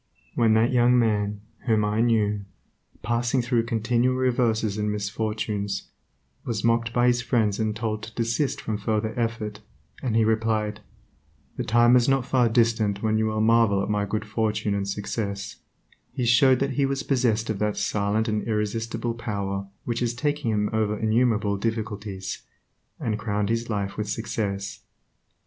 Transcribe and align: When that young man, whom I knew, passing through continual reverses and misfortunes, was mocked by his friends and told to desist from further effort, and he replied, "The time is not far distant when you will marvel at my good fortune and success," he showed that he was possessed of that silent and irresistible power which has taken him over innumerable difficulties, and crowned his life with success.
When 0.33 0.55
that 0.55 0.71
young 0.73 0.97
man, 0.97 1.41
whom 1.67 1.85
I 1.85 2.01
knew, 2.01 2.45
passing 3.03 3.43
through 3.43 3.65
continual 3.67 4.15
reverses 4.15 4.79
and 4.79 4.91
misfortunes, 4.91 5.89
was 6.43 6.63
mocked 6.63 6.91
by 6.91 7.05
his 7.05 7.21
friends 7.21 7.59
and 7.59 7.75
told 7.75 8.01
to 8.01 8.15
desist 8.15 8.59
from 8.59 8.79
further 8.79 9.13
effort, 9.15 9.59
and 10.01 10.15
he 10.15 10.25
replied, 10.25 10.79
"The 11.55 11.63
time 11.63 11.95
is 11.95 12.09
not 12.09 12.25
far 12.25 12.49
distant 12.49 13.03
when 13.03 13.19
you 13.19 13.27
will 13.27 13.41
marvel 13.41 13.83
at 13.83 13.91
my 13.91 14.05
good 14.05 14.25
fortune 14.25 14.73
and 14.73 14.87
success," 14.87 15.57
he 16.11 16.25
showed 16.25 16.57
that 16.61 16.71
he 16.71 16.85
was 16.87 17.03
possessed 17.03 17.51
of 17.51 17.59
that 17.59 17.77
silent 17.77 18.27
and 18.27 18.41
irresistible 18.47 19.13
power 19.13 19.67
which 19.85 19.99
has 19.99 20.15
taken 20.15 20.49
him 20.51 20.71
over 20.73 20.97
innumerable 20.97 21.57
difficulties, 21.57 22.41
and 22.99 23.19
crowned 23.19 23.49
his 23.49 23.69
life 23.69 23.97
with 23.97 24.09
success. 24.09 24.79